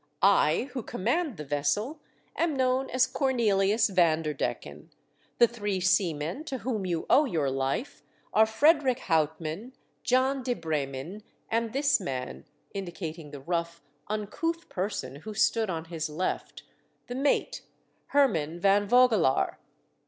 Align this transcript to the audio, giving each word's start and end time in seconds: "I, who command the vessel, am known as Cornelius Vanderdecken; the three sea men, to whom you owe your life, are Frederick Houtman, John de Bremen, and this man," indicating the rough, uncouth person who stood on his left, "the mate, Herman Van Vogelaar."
"I, 0.23 0.67
who 0.73 0.81
command 0.81 1.37
the 1.37 1.45
vessel, 1.45 1.99
am 2.35 2.55
known 2.57 2.89
as 2.89 3.05
Cornelius 3.05 3.87
Vanderdecken; 3.87 4.89
the 5.37 5.45
three 5.45 5.79
sea 5.79 6.11
men, 6.11 6.43
to 6.45 6.57
whom 6.57 6.87
you 6.87 7.05
owe 7.07 7.25
your 7.25 7.51
life, 7.51 8.01
are 8.33 8.47
Frederick 8.47 9.01
Houtman, 9.01 9.73
John 10.01 10.41
de 10.41 10.55
Bremen, 10.55 11.21
and 11.51 11.71
this 11.71 11.99
man," 11.99 12.45
indicating 12.73 13.29
the 13.29 13.41
rough, 13.41 13.83
uncouth 14.07 14.69
person 14.69 15.17
who 15.17 15.35
stood 15.35 15.69
on 15.69 15.85
his 15.85 16.09
left, 16.09 16.63
"the 17.05 17.13
mate, 17.13 17.61
Herman 18.07 18.59
Van 18.59 18.87
Vogelaar." 18.87 19.59